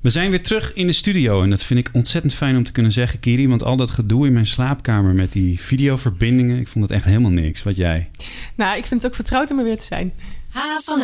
[0.00, 2.72] We zijn weer terug in de studio en dat vind ik ontzettend fijn om te
[2.72, 3.48] kunnen zeggen, Kiri.
[3.48, 7.30] Want al dat gedoe in mijn slaapkamer met die videoverbindingen, ik vond het echt helemaal
[7.30, 7.62] niks.
[7.62, 8.10] Wat jij?
[8.54, 10.12] Nou, ik vind het ook vertrouwd om er weer te zijn.
[10.52, 11.00] H van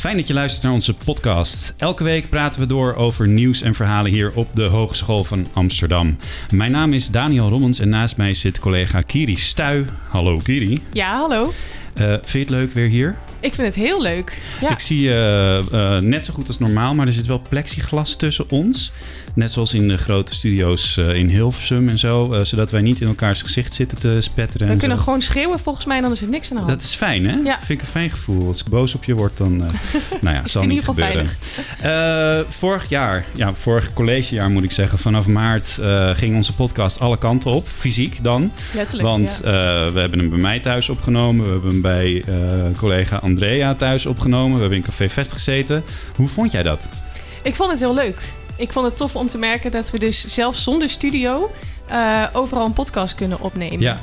[0.00, 1.74] Fijn dat je luistert naar onze podcast.
[1.76, 6.16] Elke week praten we door over nieuws en verhalen hier op de Hogeschool van Amsterdam.
[6.50, 9.84] Mijn naam is Daniel Rommens en naast mij zit collega Kiri Stuy.
[10.08, 10.78] Hallo Kiri.
[10.92, 11.52] Ja, hallo.
[11.94, 13.16] Eh, vind je het leuk weer hier?
[13.40, 14.42] Ik vind het heel leuk.
[14.60, 14.70] Ja.
[14.70, 18.50] Ik zie je eh, net zo goed als normaal, maar er zit wel plexiglas tussen
[18.50, 18.92] ons.
[19.34, 22.32] Net zoals in de grote studio's eh, in Hilversum en zo.
[22.32, 24.66] eh, zodat wij niet in elkaars gezicht zitten te spetteren.
[24.66, 25.02] We en kunnen zo.
[25.02, 26.74] gewoon schreeuwen volgens mij en dan is er niks aan de hand.
[26.78, 27.34] Dat is fijn, hè?
[27.34, 27.56] Ja.
[27.58, 28.46] Vind ik een fijn gevoel.
[28.46, 29.64] Als ik boos op je word, dan...
[29.64, 29.70] eh
[30.22, 32.46] nou ja, het zal in niet ieder geval gebeuren.
[32.48, 35.78] Vorig jaar, ja, vorig collegejaar moet ik zeggen, vanaf maart
[36.14, 37.68] ging onze podcast alle kanten op.
[37.76, 38.52] Fysiek dan.
[38.74, 39.50] Letterlijk, Want ja.
[39.92, 41.44] we hebben hem bij mij thuis opgenomen.
[41.44, 42.24] We hebben hem bij
[42.76, 44.54] collega Andrea thuis opgenomen.
[44.54, 45.82] We hebben in Café Vest gezeten.
[46.16, 46.88] Hoe vond jij dat?
[47.42, 48.22] Ik vond het heel leuk.
[48.60, 51.50] Ik vond het tof om te merken dat we dus zelfs zonder studio
[51.86, 53.80] eh, overal een podcast kunnen opnemen.
[53.80, 54.00] Ja,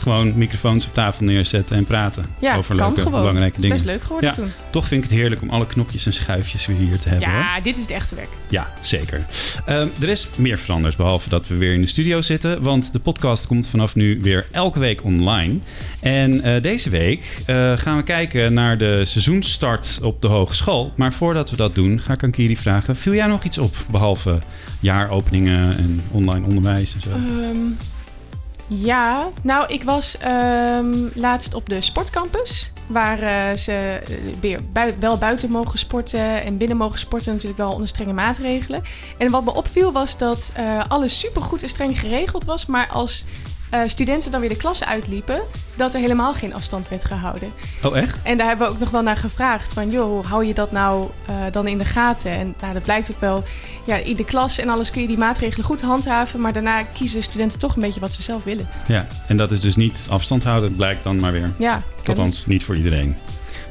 [0.00, 3.20] gewoon microfoons op tafel neerzetten en praten Ja, over leuke, gewoon.
[3.20, 3.76] belangrijke Het is dingen.
[3.76, 4.34] best leuk geworden Ja.
[4.36, 4.52] toen.
[4.70, 7.28] Toch vind ik het heerlijk om alle knopjes en schuifjes weer hier te hebben.
[7.28, 7.38] hoor.
[7.38, 8.28] Ja, dit is het echte werk.
[8.48, 9.24] Ja, zeker.
[9.66, 12.62] Ehm, er is meer veranderd, behalve dat we weer in de studio zitten.
[12.62, 15.58] Want de podcast komt vanaf nu weer elke week online.
[16.00, 20.92] En eh, deze week eh, gaan we kijken naar de seizoensstart op de hogeschool.
[20.96, 22.96] Maar voordat we dat doen, ga ik aan Kiri vragen...
[22.96, 24.38] viel jij nog iets op, behalve
[24.80, 27.10] jaaropeningen en online onderwijs en zo?
[27.10, 27.56] Ehm,
[28.74, 32.72] ja, nou, ik was ehm, laatst op de sportcampus.
[32.86, 34.60] Waar eh, ze eh, weer
[34.98, 37.32] wel buiten mogen sporten en binnen mogen sporten.
[37.32, 38.82] Natuurlijk wel onder strenge maatregelen.
[39.18, 42.66] En wat me opviel was dat eh, alles supergoed en streng geregeld was.
[42.66, 43.24] Maar als
[43.70, 45.40] eh, studenten dan weer de klas uitliepen,
[45.76, 47.52] dat er helemaal geen afstand werd gehouden.
[47.82, 48.18] Oh, echt?
[48.22, 49.72] En daar hebben we ook nog wel naar gevraagd.
[49.72, 52.30] Van, joh, hou je dat nou eh, dan in de gaten?
[52.30, 53.44] En nou, dat blijkt ook wel.
[53.84, 56.40] Ja, in de klas en alles kun je die maatregelen goed handhaven.
[56.40, 58.68] Maar daarna kiezen de studenten toch een beetje wat ze zelf willen.
[58.86, 61.52] Ja, en dat is dus niet afstand houden, blijkt dan maar weer.
[61.56, 63.16] Ja, Althans, niet voor iedereen.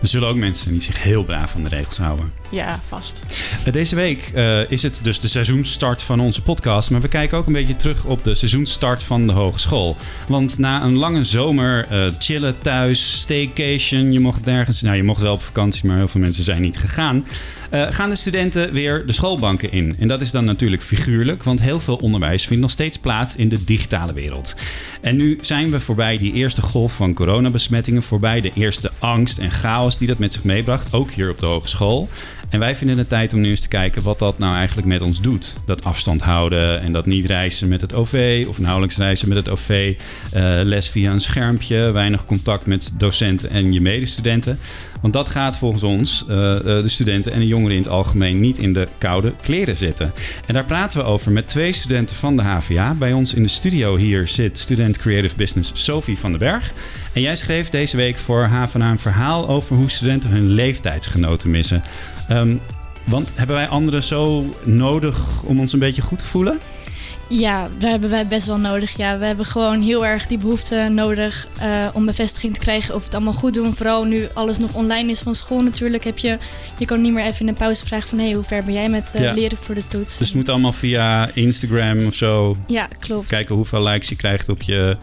[0.02, 2.32] Er zullen ook mensen die zich heel braaf aan de regels houden.
[2.50, 3.24] Ja, vast.
[3.68, 6.92] Uh, Deze week uh, is het dus de seizoensstart van onze podcast.
[6.92, 9.98] Maar we kijken ook een beetje terug op de seizoensstart van de hogeschool.
[10.28, 14.12] Want na een lange zomer, uh, chillen thuis, staycation.
[14.12, 14.82] Je mocht nergens.
[14.82, 17.26] Nou, je mocht wel op vakantie, maar heel veel mensen zijn niet gegaan.
[17.74, 19.96] Uh, gaan de studenten weer de schoolbanken in.
[20.00, 23.50] En dat is dan natuurlijk figuurlijk, want heel veel onderwijs vindt nog steeds plaats in
[23.50, 24.56] de digitale wereld.
[25.02, 29.52] En nu zijn we voorbij die eerste golf van coronabesmettingen, voorbij de eerste angst en
[29.52, 32.10] chaos die dat met zich meebracht, ook hier op de hogeschool.
[32.50, 35.02] En wij vinden het tijd om nu eens te kijken wat dat nou eigenlijk met
[35.02, 35.56] ons doet.
[35.66, 39.50] Dat afstand houden en dat niet reizen met het OV of nauwelijks reizen met het
[39.50, 39.94] OV.
[40.36, 44.60] Uh, les via een schermpje, weinig contact met docenten en je medestudenten.
[45.02, 48.58] Want dat gaat volgens ons, uh, de studenten en de jongeren in het algemeen, niet
[48.58, 50.12] in de koude kleren zitten.
[50.46, 52.94] En daar praten we over met twee studenten van de HVA.
[52.94, 56.74] Bij ons in de studio hier zit student Creative Business Sophie van den Berg.
[57.14, 61.84] En jij schreef deze week voor HVA een verhaal over hoe studenten hun leeftijdsgenoten missen.
[62.31, 62.62] Um,
[63.03, 66.59] want hebben wij anderen zo nodig om ons een beetje goed te voelen?
[67.30, 68.98] Ja, daar hebben wij best wel nodig.
[68.98, 73.00] Ja, we hebben gewoon heel erg die behoefte nodig uh, om bevestiging te krijgen of
[73.00, 73.75] we het allemaal goed doen.
[73.75, 76.03] Vooral nu alles nog online is van school natuurlijk.
[76.03, 76.38] Heb je,
[76.78, 78.18] je kan niet meer even in een pauze vragen van...
[78.18, 79.34] hé, hey, hoe ver ben jij met uh, ja.
[79.34, 80.18] leren voor de toets?
[80.18, 82.58] Dus het moet allemaal via Instagram of zo?
[82.68, 83.28] Ja, klopt.
[83.28, 84.98] Kijken hoeveel likes je krijgt op je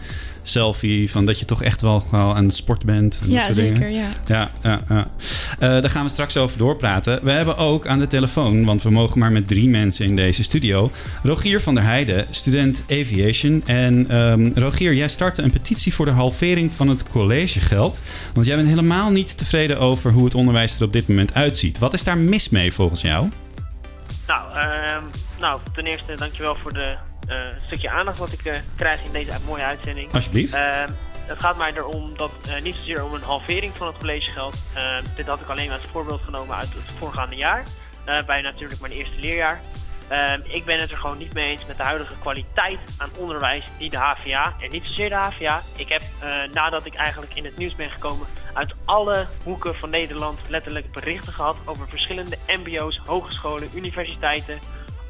[0.49, 1.11] selfie.
[1.11, 3.21] Van dat je toch echt wel, wel aan het sport bent.
[3.23, 3.75] En ja, dat soort zeker.
[3.75, 3.93] Dingen.
[3.93, 4.09] Ja.
[4.27, 5.07] Ja, ja, ja.
[5.53, 7.25] Uh, daar gaan we straks over doorpraten.
[7.25, 10.43] We hebben ook aan de telefoon, want we mogen maar met drie mensen in deze
[10.43, 10.91] studio.
[11.23, 13.63] Rogier van der Heijden, student Aviation.
[13.67, 18.01] En um, Rogier, jij startte een petitie voor de halvering van het collegegeld.
[18.35, 21.79] Want jij bent helemaal niet tevreden over hoe het onderwijs er op dit moment uitziet.
[21.79, 23.29] Wat is daar mis mee volgens jou?
[24.27, 24.97] Nou, uh,
[25.39, 26.97] nou ten eerste dankjewel voor de
[27.29, 30.13] uh, stukje aandacht wat ik uh, krijg in deze mooie uitzending.
[30.13, 30.55] Alsjeblieft.
[30.55, 30.85] Uh,
[31.27, 34.57] het gaat mij erom dat uh, niet zozeer om een halvering van het collegegeld.
[35.17, 37.65] dit had ik alleen als voorbeeld genomen uit het voorgaande jaar.
[38.27, 39.61] bij natuurlijk mijn eerste leerjaar.
[40.09, 43.65] Ehm, ik ben het er gewoon niet mee eens met de huidige kwaliteit aan onderwijs
[43.79, 45.63] die de HVA, en niet zozeer de HVA.
[45.77, 46.03] Ik heb
[46.53, 51.33] nadat ik eigenlijk in het nieuws ben gekomen uit alle hoeken van Nederland letterlijk berichten
[51.33, 54.59] gehad over verschillende mbo's, hogescholen, universiteiten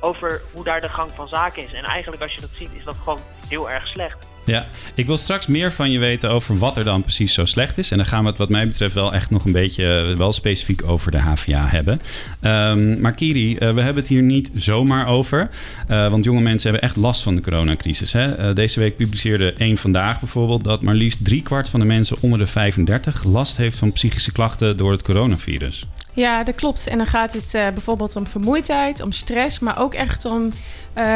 [0.06, 1.72] over hoe daar de gang van zaken is.
[1.72, 4.26] En eigenlijk als je dat ziet, is dat gewoon heel erg slecht.
[4.44, 7.78] Ja, ik wil straks meer van je weten over wat er dan precies zo slecht
[7.78, 7.90] is.
[7.90, 10.32] En dan gaan we het wat mij betreft wel echt nog een beetje eh, wel
[10.32, 12.00] specifiek over de HVA hebben.
[12.40, 15.50] Um, maar Kiri, uh, we hebben het hier niet zomaar over.
[15.90, 18.12] Uh, want jonge mensen hebben echt last van de coronacrisis.
[18.12, 18.52] Hè?
[18.52, 20.64] deze week publiceerde één Vandaag bijvoorbeeld...
[20.64, 24.76] dat maar liefst driekwart van de mensen onder de 35 last heeft van psychische klachten
[24.76, 25.86] door het coronavirus.
[26.16, 26.86] Ja, dat klopt.
[26.86, 30.52] En dan gaat het uh, bijvoorbeeld om vermoeidheid, om stress, maar ook echt om uh,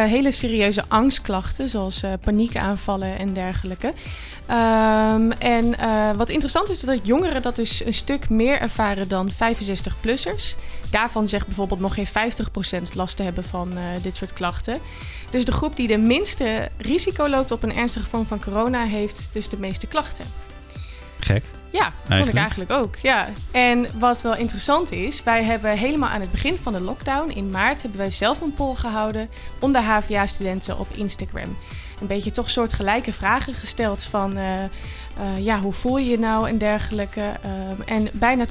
[0.05, 3.87] hele serieuze angstklachten, zoals uh, paniekaanvallen en dergelijke.
[3.87, 5.75] Um, en
[6.17, 10.56] wat interessant is, dat jongeren dat dus een stuk meer ervaren dan 65-plussers.
[10.91, 13.73] Daarvan zegt bijvoorbeeld nog geen 50% last te hebben van
[14.03, 14.79] dit soort klachten.
[15.31, 19.29] Dus de groep die de minste risico loopt op een ernstige vorm van corona, heeft
[19.32, 20.25] dus de meeste klachten.
[21.19, 21.43] Gek.
[21.70, 22.96] Ja, dat vond ik eigenlijk ook.
[22.96, 23.28] Ja.
[23.50, 27.50] En wat wel interessant is, wij hebben helemaal aan het begin van de lockdown in
[27.50, 29.28] maart hebben wij zelf een poll gehouden
[29.58, 31.56] onder HVA-studenten op Instagram.
[32.00, 36.19] Een beetje toch soort gelijke vragen gesteld van uh, uh, ja, hoe voel je je
[36.19, 37.20] nou en dergelijke.
[37.20, 38.50] Uh, en bijna 80%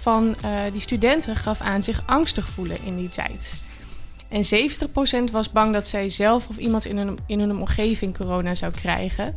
[0.00, 0.36] van
[0.72, 3.54] die studenten gaf aan zich angstig voelen in die tijd.
[4.28, 4.44] En
[5.28, 8.72] 70% was bang dat zij zelf of iemand in hun, in hun omgeving corona zou
[8.72, 9.36] krijgen.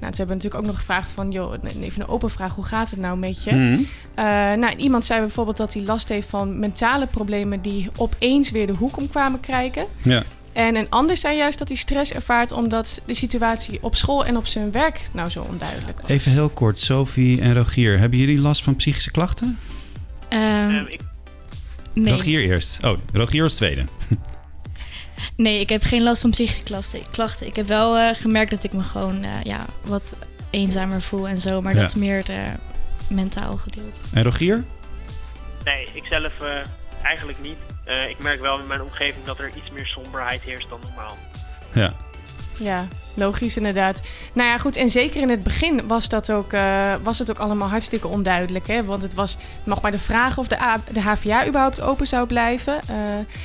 [0.00, 2.90] Nou, ze hebben natuurlijk ook nog gevraagd van, joh, even een open vraag, hoe gaat
[2.90, 3.52] het nou met je?
[3.52, 3.86] Mm -hmm.
[4.18, 4.24] uh,
[4.60, 8.72] nou, iemand zei bijvoorbeeld dat hij last heeft van mentale problemen die opeens weer de
[8.72, 9.86] hoek om kwamen kijken.
[10.02, 10.22] Ja.
[10.52, 14.36] En een ander zei juist dat hij stress ervaart omdat de situatie op school en
[14.36, 16.10] op zijn werk nou zo onduidelijk was.
[16.10, 19.58] Even heel kort, Sophie en Rogier, hebben jullie last van psychische klachten?
[20.32, 20.86] Um,
[21.92, 22.12] nee.
[22.12, 22.84] Rogier eerst.
[22.84, 23.84] Oh, Rogier als tweede.
[25.36, 26.62] Nee, ik heb geen last van psychische
[27.10, 27.46] klachten.
[27.46, 30.16] Ik heb wel uh, gemerkt dat ik me gewoon uh, ja, wat
[30.50, 31.62] eenzamer voel en zo.
[31.62, 31.80] Maar ja.
[31.80, 32.58] dat is meer het
[33.08, 34.00] mentaal gedeelte.
[34.12, 34.64] En Rogier?
[35.64, 36.48] Nee, ik zelf uh,
[37.02, 37.58] eigenlijk niet.
[38.08, 41.16] ik merk wel in mijn omgeving dat er iets meer somberheid heerst dan normaal.
[41.72, 41.94] Ja.
[42.58, 44.00] Ja, logisch inderdaad.
[44.32, 44.76] Nou ja, goed.
[44.76, 48.66] En zeker in het begin was, dat ook, uh, was het ook allemaal hartstikke onduidelijk.
[48.66, 48.84] Hè?
[48.84, 52.26] Want het was nog maar de vraag of de, A de HVA überhaupt open zou
[52.26, 52.80] blijven.
[52.90, 52.96] Uh,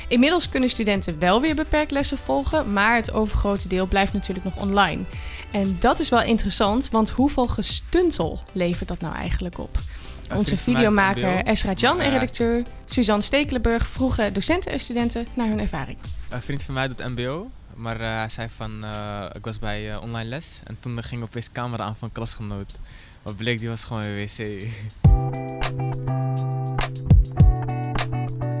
[0.08, 2.72] inmiddels kunnen studenten wel weer beperkt lessen volgen.
[2.72, 5.02] Maar het overgrote deel blijft natuurlijk nog online.
[5.50, 9.78] En dat is wel interessant, want hoeveel gestuntel levert dat nou eigenlijk op?
[10.34, 15.98] Onze videomaker Esra Jan en redacteur Suzanne Stekelenburg vroegen docenten en studenten naar hun ervaring.
[16.28, 17.50] Een vriend van mij doet MBO.
[17.74, 21.22] Maar uh, hij zei van, uh, ik was bij uh, online les en toen ging
[21.22, 22.78] opeens camera aan van een klasgenoot.
[23.22, 24.62] Wat bleek, die was gewoon een wc.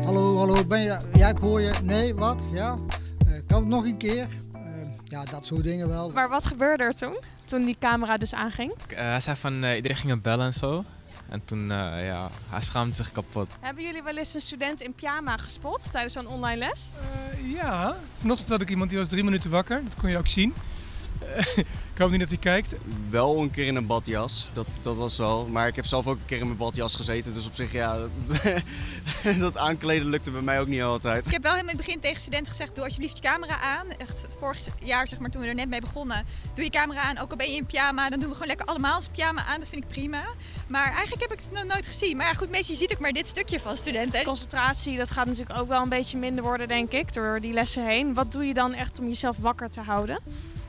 [0.04, 2.76] Hallo, hallo, ben je, ja ik hoor je, nee, wat, ja,
[3.46, 4.26] kan het nog een keer?
[5.04, 6.10] ja, dat soort dingen wel.
[6.10, 8.74] Maar wat gebeurde er toen, toen die camera dus aanging?
[8.94, 10.84] hij zei van, iedereen ging hem bellen en zo.
[11.28, 13.48] En toen, uh, ja, hij schaamde zich kapot.
[13.60, 16.90] Hebben jullie wel eens een student in pyjama gespot tijdens zo'n online les?
[17.40, 19.84] Uh, ja, vanochtend had ik iemand die was drie minuten wakker.
[19.84, 20.54] Dat kon je ook zien.
[21.92, 22.74] Ik hoop niet dat hij kijkt.
[23.10, 25.46] Wel een keer in een badjas, dat, dat was wel.
[25.46, 27.34] Maar ik heb zelf ook een keer in mijn badjas gezeten.
[27.34, 28.42] Dus op zich, ja, dat,
[29.38, 31.26] dat aankleden lukte bij mij ook niet altijd.
[31.26, 33.86] Ik heb wel helemaal in het begin tegen studenten gezegd, doe alsjeblieft je camera aan.
[33.98, 36.26] Echt vorig jaar, zeg maar, toen we er net mee begonnen.
[36.54, 38.08] Doe je camera aan, ook al ben je in pyjama.
[38.08, 39.58] Dan doen we gewoon lekker allemaal ons pyjama aan.
[39.58, 40.22] Dat vind ik prima.
[40.66, 42.16] Maar eigenlijk heb ik het nog nooit gezien.
[42.16, 44.24] Maar ja, goed, meestal je ziet ook maar dit stukje van studenten.
[44.24, 47.86] Concentratie, dat gaat natuurlijk ook wel een beetje minder worden, denk ik, door die lessen
[47.86, 48.14] heen.
[48.14, 50.20] Wat doe je dan echt om jezelf wakker te houden?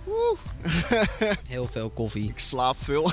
[0.08, 0.40] Oeh.
[1.48, 2.30] Heel veel koffie.
[2.30, 3.12] Ik slaap veel.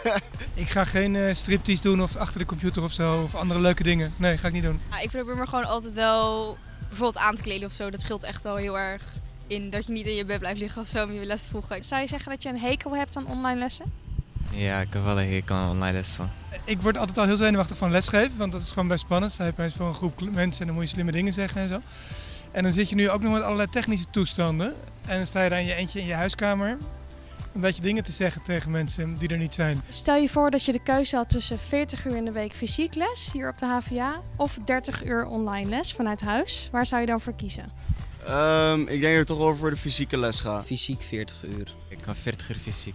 [0.54, 3.22] ik ga geen uh, striptease doen of achter de computer of zo.
[3.22, 4.12] Of andere leuke dingen.
[4.16, 4.80] Nee, ga ik niet doen.
[4.90, 6.56] Ja, ik probeer me gewoon altijd wel
[6.88, 7.90] bijvoorbeeld aan te kleden of zo.
[7.90, 9.02] Dat scheelt echt wel heel erg
[9.46, 11.50] in dat je niet in je bed blijft liggen of zo om je les te
[11.50, 11.84] volgen.
[11.84, 13.92] Zou je zeggen dat je een hekel hebt aan online lessen?
[14.50, 16.30] Ja, ik heb wel een hekel aan online lessen.
[16.64, 19.34] Ik word altijd al heel zenuwachtig van lesgeven, want dat is gewoon best spannend.
[19.36, 21.80] Je opeens voor een groep mensen en dan moet je slimme dingen zeggen en zo.
[22.50, 24.74] En dan zit je nu ook nog met allerlei technische toestanden.
[25.06, 26.76] En dan sta je daar in je eentje in je huiskamer
[27.54, 29.82] een beetje dingen te zeggen tegen mensen die er niet zijn.
[29.88, 32.94] Stel je voor dat je de keuze had tussen 40 uur in de week fysiek
[32.94, 36.68] les hier op de HVA of 30 uur online les vanuit huis.
[36.72, 37.72] Waar zou je dan voor kiezen?
[38.28, 40.62] Um, ik denk dat ik toch wel voor de fysieke les ga.
[40.62, 41.74] Fysiek 40 uur.
[41.88, 42.94] Ik kan 40 uur fysiek.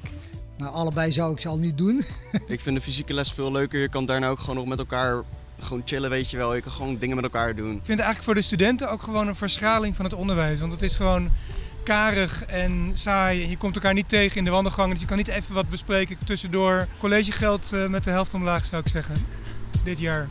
[0.58, 1.98] Nou, allebei zou ik ze al niet doen.
[2.48, 3.80] ik vind de fysieke les veel leuker.
[3.80, 5.24] Je kan daarna ook gewoon nog met elkaar
[5.60, 6.56] gewoon chillen, weet je wel.
[6.56, 7.72] Je kan gewoon dingen met elkaar doen.
[7.72, 10.60] Ik vind het eigenlijk voor de studenten ook gewoon een verschraling van het onderwijs.
[10.60, 11.32] Want het is gewoon
[11.84, 13.50] karig en saai.
[13.50, 14.92] Je komt elkaar niet tegen in de wandelgangen.
[14.92, 16.88] Dus je kan niet even wat bespreken tussendoor.
[17.00, 19.16] Collegegeld uh, met de helft omlaag zou ik zeggen.
[19.84, 20.28] Dit jaar.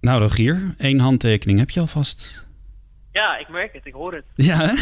[0.00, 2.46] Nou Rogier, één handtekening heb je alvast.
[3.12, 4.24] Ja, ik merk het, ik hoor het.
[4.34, 4.72] Ja, hè?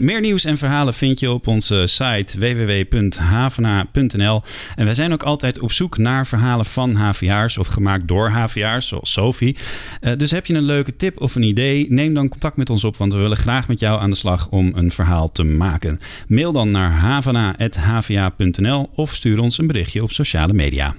[0.00, 4.42] Meer nieuws en verhalen vind je op onze site www.havena.nl.
[4.74, 8.88] En wij zijn ook altijd op zoek naar verhalen van HVA'ers of gemaakt door HVA'ers,
[8.88, 9.56] zoals Sophie.
[10.00, 12.84] Eh, dus heb je een leuke tip of een idee, neem dan contact met ons
[12.84, 16.00] op, want we willen graag met jou aan de slag om een verhaal te maken.
[16.28, 20.94] Mail dan naar havena.hva.nl of stuur ons een berichtje op sociale media.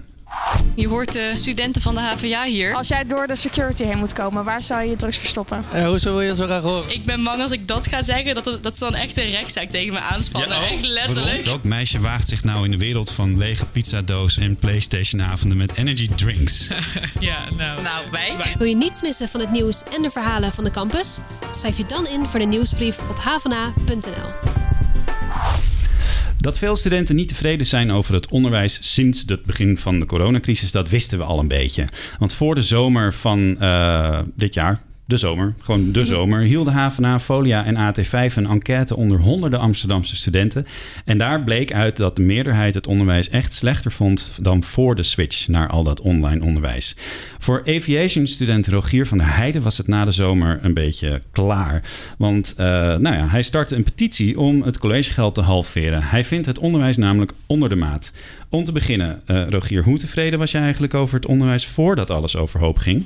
[0.75, 2.73] Je hoort de studenten van de HVA hier.
[2.73, 5.65] Als jij door de security heen moet komen, waar zou je je drugs verstoppen?
[5.71, 6.93] Eh, hoezo wil je zo graag horen?
[6.93, 9.69] Ik ben bang als ik dat ga zeggen, dat, dat ze dan echt een rechtszaak
[9.69, 10.61] tegen me aanspannen.
[10.61, 11.45] echt letterlijk.
[11.45, 16.09] Welk meisje waagt zich nou in de wereld van lege pizzadoos en PlayStation-avonden met energy
[16.15, 16.67] drinks?
[17.19, 17.81] ja, nou.
[17.81, 18.35] Nou, wij.
[18.57, 21.17] Wil je niets missen van het nieuws en de verhalen van de campus?
[21.51, 24.51] Schrijf je dan in voor de nieuwsbrief op havena.nl.
[26.43, 30.71] Dat veel studenten niet tevreden zijn over het onderwijs sinds het begin van de coronacrisis,
[30.71, 31.85] dat wisten we al een beetje.
[32.19, 37.19] Want voor de zomer van eh, dit jaar, de zomer, gewoon de zomer, hielden HVA,
[37.19, 40.65] Folia en AT5 een enquête onder honderden Amsterdamse studenten.
[41.05, 45.03] En daar bleek uit dat de meerderheid het onderwijs echt slechter vond dan voor de
[45.03, 46.95] switch naar al dat online onderwijs.
[47.39, 51.83] Voor aviation-student Rogier van der Heijden was het na de zomer een beetje klaar.
[52.17, 56.03] Want eh, nou ja, hij startte een petitie om het collegegeld te halveren.
[56.03, 58.13] Hij vindt het onderwijs namelijk onder de maat.
[58.49, 62.35] Om te beginnen, eh, Rogier, hoe tevreden was jij eigenlijk over het onderwijs voordat alles
[62.35, 63.05] overhoop ging?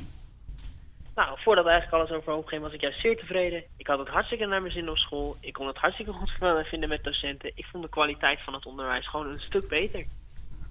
[1.17, 3.63] Nou, voordat eigenlijk alles overhoop ging, was ik juist zeer tevreden.
[3.77, 5.37] Ik had het hartstikke naar mijn zin op school.
[5.39, 6.31] Ik kon het hartstikke goed
[6.71, 7.51] vinden met docenten.
[7.55, 10.05] Ik vond de kwaliteit van het onderwijs gewoon een stuk beter.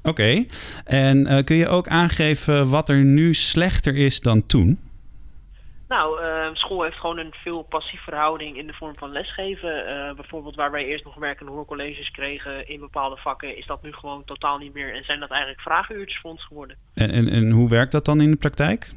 [0.03, 0.45] Oké,
[0.85, 4.79] en eh, kun je ook aangeven wat er nu slechter is dan toen?
[5.88, 9.87] Nou, eh, school heeft gewoon een veel passief verhouding in de vorm van lesgeven.
[9.87, 13.83] Eh, bijvoorbeeld waar wij eerst nog werk- en hoorcolleges kregen in bepaalde vakken, is dat
[13.83, 14.95] nu gewoon totaal niet meer.
[14.95, 16.76] En zijn dat eigenlijk vragenuurtjes voor ons geworden.
[16.95, 18.91] En, en, en hoe werkt dat dan in de praktijk?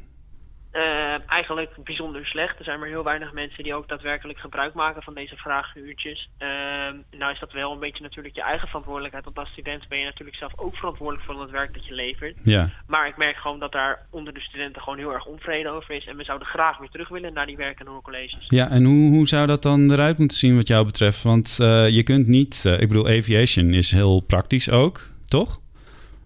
[0.70, 2.58] Eh, eigenlijk bijzonder slecht.
[2.58, 6.28] Er zijn maar heel weinig mensen die ook daadwerkelijk gebruik maken van deze vragenuurtjes.
[6.38, 9.24] Ehm nou is dat wel een beetje natuurlijk je eigen verantwoordelijkheid.
[9.24, 12.36] Want als student ben je natuurlijk zelf ook verantwoordelijk voor het werk dat je levert.
[12.42, 12.70] Ja.
[12.86, 16.06] Maar ik merk gewoon dat daar onder de studenten gewoon heel erg onvrede over is.
[16.06, 18.44] En we zouden graag weer terug willen naar die werk- en hoorcolleges.
[18.48, 21.22] Ja, en hoe, hoe zou dat dan eruit moeten zien wat jou betreft?
[21.22, 25.60] Want eh, je kunt niet, eh, ik bedoel, aviation is heel praktisch ook, toch?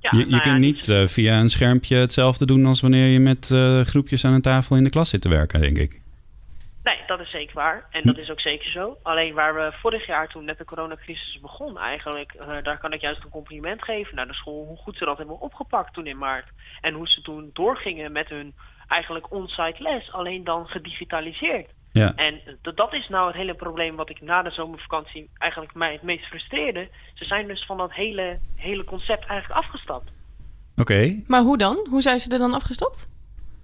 [0.04, 3.06] Ja, je je nou ja, kunt niet eh, via een schermpje hetzelfde doen als wanneer
[3.06, 6.00] je met eh, groepjes aan een tafel in de klas zit te werken, denk ik.
[6.82, 7.86] Nee, dat is zeker waar.
[7.90, 8.96] En dat is ook zeker zo.
[9.02, 13.00] Alleen waar we vorig jaar toen net de coronacrisis begon eigenlijk, eh, daar kan ik
[13.00, 14.64] juist een compliment geven naar de school.
[14.66, 16.48] Hoe goed ze dat hebben opgepakt toen in maart.
[16.80, 18.54] En hoe ze toen doorgingen met hun
[18.88, 21.70] eigenlijk on-site les, alleen dan gedigitaliseerd.
[22.02, 22.14] Ja.
[22.14, 22.40] En
[22.74, 26.24] dat is nou het hele probleem wat ik na de zomervakantie eigenlijk mij het meest
[26.24, 26.88] frustreerde.
[27.14, 30.12] Ze zijn dus van dat hele, hele concept eigenlijk afgestapt.
[30.76, 31.86] Oké, Maar hoe dan?
[31.90, 33.08] Hoe zijn ze er dan afgestopt?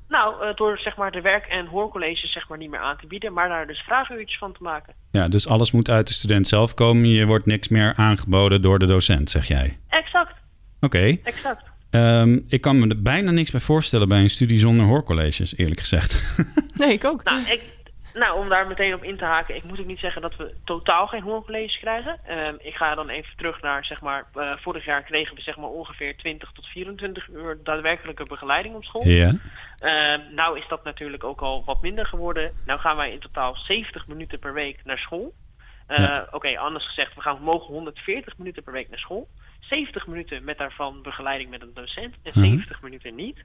[0.08, 3.06] Nou, eh, door zeg maar de werk- en hoorcolleges zeg maar niet meer aan te
[3.06, 4.94] bieden, maar daar dus vragenuurtjes van te maken.
[5.10, 7.08] ja, dus alles moet uit de student zelf komen.
[7.08, 9.78] Je wordt niks meer aangeboden door de docent, zeg jij.
[9.88, 10.32] Exact,
[10.80, 11.16] Oké.
[11.22, 11.62] exact.
[11.90, 15.80] Ehm, ik kan me er bijna niks bij voorstellen bij een studie zonder hoorcolleges, eerlijk
[15.80, 16.36] gezegd.
[16.80, 17.24] Nee, ik ook.
[17.24, 17.60] Nou, ik,
[18.14, 20.54] nou, om daar meteen op in te haken, ik moet ook niet zeggen dat we
[20.64, 22.18] totaal geen hoorcolleges krijgen.
[22.26, 25.56] Ehm, ik ga dan even terug naar, zeg maar, eh, vorig jaar kregen we zeg
[25.56, 29.06] maar ongeveer 20 tot 24 uur daadwerkelijke begeleiding op school.
[29.08, 29.32] ja.
[29.78, 32.52] Ehm, nou is dat natuurlijk ook al wat minder geworden.
[32.66, 35.32] Nou gaan wij in totaal 70 minuten per week naar school.
[35.86, 36.26] Eh, Ja.
[36.30, 39.28] Oké, anders gezegd, we gaan mogen 140 minuten per week naar school.
[39.60, 42.40] 70 minuten met daarvan begeleiding met een docent en Mhm.
[42.40, 43.44] 70 minuten niet.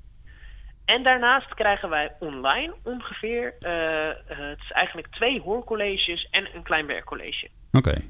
[0.86, 6.63] En daarnaast krijgen wij online ongeveer, eh, eh, het is eigenlijk twee hoorcolleges en een
[6.63, 7.50] klein werkcollege.
[7.72, 8.01] Oké.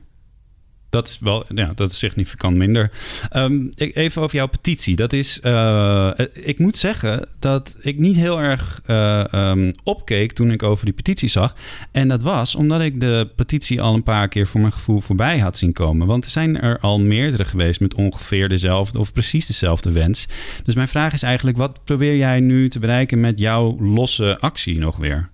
[0.96, 2.92] Dat is wel, ja, dat is significant minder.
[3.30, 4.96] Ehm, even over jouw petitie.
[4.96, 10.52] Dat is, eh, ik moet zeggen dat ik niet heel erg eh, ehm, opkeek toen
[10.52, 11.56] ik over die petitie zag.
[11.92, 15.40] En dat was omdat ik de petitie al een paar keer voor mijn gevoel voorbij
[15.40, 16.08] had zien komen.
[16.08, 20.28] Want er zijn er al meerdere geweest met ongeveer dezelfde of precies dezelfde wens.
[20.66, 24.80] Dus mijn vraag is eigenlijk, wat probeer jij nu te bereiken met jouw losse actie
[24.80, 25.34] nog weer?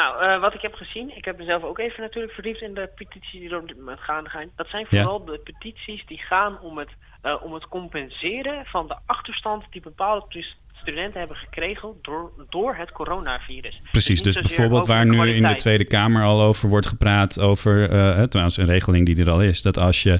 [0.00, 2.88] Nou, eh, wat ik heb gezien, ik heb mezelf ook even natuurlijk verdiept in de
[2.94, 4.50] petities die er op dit moment gaande zijn.
[4.56, 5.02] Dat zijn Ja.
[5.02, 6.88] vooral de petities die gaan om het,
[7.22, 10.44] eh, om het compenseren van de achterstand die bepaalde stu-
[10.82, 13.80] studenten hebben gekregen door, door het coronavirus.
[13.90, 15.54] Precies, dus bijvoorbeeld waar nu in de.
[15.54, 19.62] Tweede Kamer al over wordt gepraat, over hè, trouwens een regeling die er al is,
[19.62, 20.18] dat als je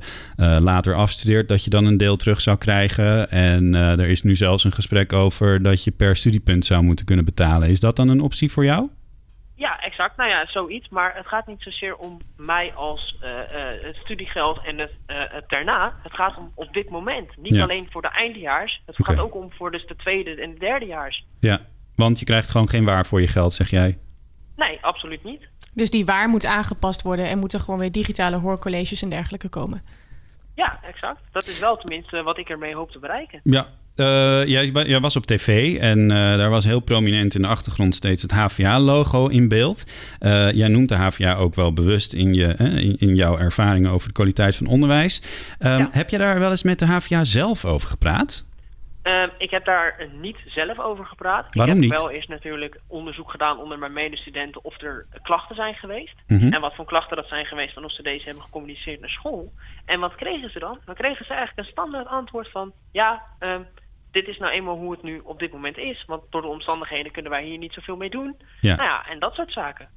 [0.60, 3.30] later afstudeert, dat je dan een deel terug zou krijgen.
[3.30, 7.24] En er is nu zelfs een gesprek over dat je per studiepunt zou moeten kunnen
[7.24, 7.68] betalen.
[7.68, 8.88] Is dat dan een optie voor jou?
[9.98, 10.16] Exact.
[10.16, 10.88] Nou ja, zoiets.
[10.88, 13.40] Maar het gaat niet zozeer om mij als eh,
[13.74, 15.94] eh, het studiegeld en het, eh, het daarna.
[16.02, 17.36] Het gaat om op dit moment.
[17.36, 17.62] Niet Ja.
[17.62, 18.82] alleen voor de eindejaars.
[18.86, 21.24] Het gaat ook om voor dus de tweede en de derdejaars.
[21.40, 21.60] Ja,
[21.96, 23.98] want je krijgt gewoon geen waar voor je geld, zeg jij.
[24.56, 25.48] Nee, absoluut niet.
[25.74, 29.82] Dus die waar moet aangepast worden en moeten gewoon weer digitale hoorcolleges en dergelijke komen.
[30.54, 31.20] Ja, exact.
[31.32, 33.40] Dat is wel tenminste wat ik ermee hoop te bereiken.
[33.42, 33.66] Ja,
[33.98, 37.48] eh, jij, wa- jij was op tv en eh, daar was heel prominent in de
[37.48, 39.84] achtergrond steeds het HVA-logo in beeld.
[40.18, 44.08] Eh, jij noemt de HVA ook wel bewust in, je, in, in jouw ervaringen over
[44.08, 45.22] de kwaliteit van onderwijs.
[45.58, 48.46] Ehm, Heb je daar wel eens met de HVA zelf over gepraat?
[49.02, 51.54] Ehm, ik heb daar niet zelf over gepraat.
[51.54, 51.90] Waarom ik niet?
[51.90, 56.14] heb wel eerst natuurlijk onderzoek gedaan onder mijn medestudenten of er klachten zijn geweest.
[56.26, 56.52] Mhm.
[56.52, 59.52] En wat voor klachten dat zijn geweest en of ze deze hebben gecommuniceerd naar school.
[59.84, 60.78] En wat kregen ze dan?
[60.84, 62.72] Dan kregen ze eigenlijk een standaard antwoord van...
[62.92, 63.60] Ja, ehm,
[64.18, 66.04] dit is nou eenmaal hoe het nu op dit moment is.
[66.06, 68.36] Want door de omstandigheden kunnen wij hier niet zoveel mee doen.
[68.60, 68.76] Ja.
[68.76, 69.88] Nou ja, en dat soort zaken.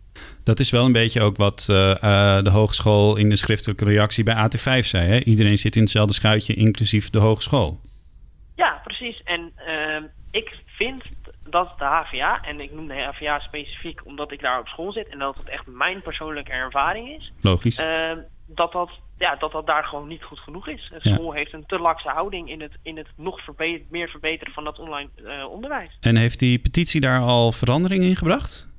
[0.43, 4.23] Dat is wel een beetje ook wat eh, eh, de hogeschool in de schriftelijke reactie
[4.23, 5.07] bij AT5 zei.
[5.07, 5.19] Hè?
[5.19, 7.79] Iedereen zit in hetzelfde schuitje, inclusief de hogeschool.
[8.55, 9.21] Ja, precies.
[9.23, 11.03] En ehm, ik vind
[11.49, 15.07] dat de HVA, en ik noem de HVA specifiek omdat ik daar op school zit
[15.07, 17.75] en dat het echt mijn persoonlijke ervaring is, Logisch.
[18.47, 18.89] dat, dat,
[19.21, 20.89] ja, dat dat daar gewoon niet goed genoeg is.
[20.89, 21.15] De Ja.
[21.15, 23.39] school heeft een te lakse houding in het, in het nog
[23.89, 25.97] meer verbeteren van dat online eh, onderwijs.
[25.99, 28.69] En heeft die petitie daar al verandering in gebracht?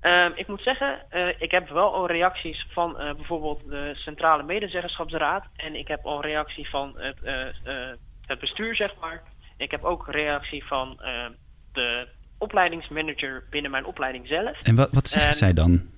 [0.00, 4.42] Ehm, ik moet zeggen, eh, ik heb wel al reacties van eh, bijvoorbeeld de Centrale
[4.42, 5.44] Medezeggenschapsraad.
[5.56, 7.18] En ik heb al reactie van het,
[8.26, 9.22] het bestuur, zeg maar.
[9.56, 11.00] Ik heb ook reactie van
[11.72, 14.62] de opleidingsmanager binnen mijn opleiding zelf.
[14.62, 15.94] En wat, wat zeggen En, zij dan?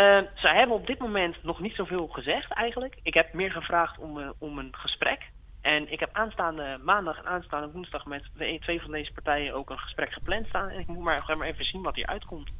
[0.00, 2.98] Eh, zij hebben op dit moment nog niet zoveel gezegd eigenlijk.
[3.02, 5.20] Ik heb meer gevraagd om, eh, om een gesprek.
[5.62, 9.70] En ik heb aanstaande maandag en aanstaande woensdag met de twee van deze partijen ook
[9.70, 10.68] een gesprek gepland staan.
[10.68, 12.50] En ik moet maar, gewoon maar even zien wat hier uitkomt.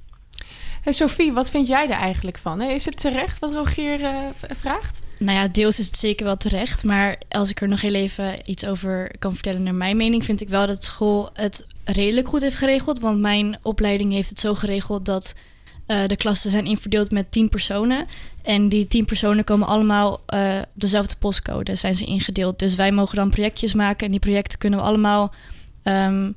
[0.85, 2.63] En Sophie, wat vind jij er eigenlijk van?
[2.63, 5.07] Is het terecht wat Rogier eh, vraagt?
[5.19, 6.85] Nou ja, deels is het zeker wel terecht.
[6.85, 10.41] Maar als ik er nog heel even iets over kan vertellen naar mijn mening, vind
[10.41, 13.01] ik wel dat school het redelijk goed heeft geregeld.
[13.01, 15.35] Want mijn opleiding heeft het zo geregeld dat
[15.91, 18.07] eh, de klassen zijn inverdeeld met tien personen.
[18.43, 22.59] En die tien personen komen allemaal eh, op dezelfde postcode, zijn ze ingedeeld.
[22.59, 25.35] Dus wij mogen dan projectjes maken en die projecten kunnen we allemaal
[25.83, 26.31] ehm,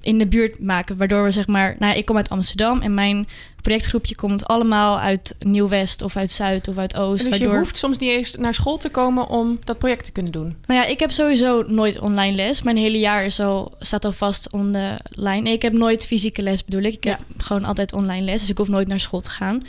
[0.00, 0.96] in de buurt maken.
[0.96, 3.28] Waardoor we zeg maar, nou ik kom uit Amsterdam en mijn
[3.62, 7.24] projectgroepje komt allemaal uit Nieuw-West of uit Zuid of uit Oost.
[7.24, 7.58] dus je waardoor...
[7.58, 10.56] hoeft soms niet eens naar school te komen om dat project te kunnen doen.
[10.66, 12.62] Nou ja, ik heb sowieso nooit online les.
[12.62, 15.40] Mijn hele jaar is al, staat al vast online.
[15.40, 16.94] Nee, ik heb nooit fysieke les bedoel ik.
[16.94, 19.62] Ik heb gewoon altijd online les, dus ik hoef nooit naar school te gaan.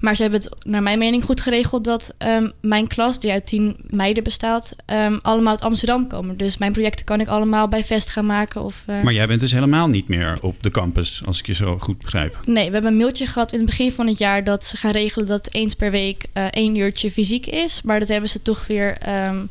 [0.00, 3.46] Maar ze hebben het naar mijn mening goed geregeld dat ehm, mijn klas, die uit
[3.46, 6.36] tien meiden bestaat, ehm, allemaal uit Amsterdam komen.
[6.36, 8.62] Dus mijn projecten kan ik allemaal bij Vest gaan maken.
[8.62, 11.54] Of, eh, Maar jij bent dus helemaal niet meer op de campus, als ik je
[11.54, 12.40] zo goed begrijp.
[12.44, 14.90] Nee, we hebben een mailtje gehad in het begin van het jaar dat ze gaan
[14.90, 17.82] regelen dat eens per week eh, één uurtje fysiek is.
[17.82, 19.46] Maar dat hebben ze toch weer ehm,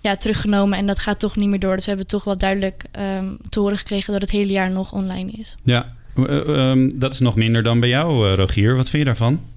[0.00, 1.74] ja, teruggenomen en dat gaat toch niet meer door.
[1.74, 4.92] Dus we hebben toch wel duidelijk ehm, te horen gekregen dat het hele jaar nog
[4.92, 5.56] online is.
[5.62, 8.76] Ja, eh, ehm, dat is nog minder dan bij jou, eh, Rogier.
[8.76, 9.50] Wat vind je daarvan?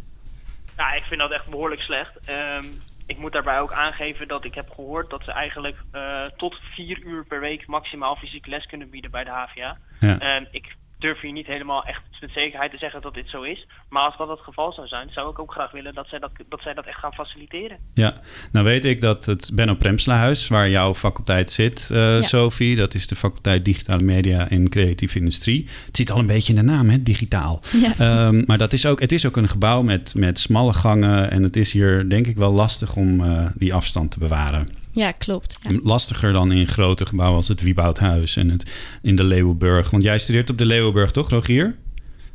[0.78, 2.12] Ja, ik vind dat echt behoorlijk slecht.
[2.26, 2.65] Ehm,
[3.06, 7.02] ik moet daarbij ook aangeven dat ik heb gehoord dat ze eigenlijk eh, tot vier
[7.06, 9.78] uur per week maximaal fysiek les kunnen bieden bij de HVA.
[10.00, 10.20] Ja.
[10.20, 13.68] Ehm, ik durf hier niet helemaal echt met zekerheid te zeggen dat dit zo is.
[13.90, 16.32] Maar als dat het geval zou zijn, zou ik ook graag willen dat zij dat,
[16.50, 17.78] dat, zij dat echt gaan faciliteren.
[17.94, 22.94] Ja, nou weet ik dat het Benno Premslahuis, waar jouw faculteit zit, eh, Sophie, dat
[22.94, 25.68] is de faculteit Digitale Media en Creatieve Industrie.
[25.86, 27.62] Het zit al een beetje in de naam, hè, digitaal.
[27.72, 27.94] Ja.
[27.98, 31.44] Ehm, maar dat is ook, het is ook een gebouw met, met smalle gangen en
[31.44, 34.79] het is hier denk ik wel lastig om eh, die afstand te bewaren.
[34.91, 35.60] Ja, klopt.
[35.62, 35.80] Ja.
[35.84, 38.71] Lastiger dan in grote gebouwen als het Wieboudhuis en het
[39.02, 39.89] in de Leeuwenburg.
[39.89, 41.75] Want jij studeert op de Leeuwenburg, toch, Rogier?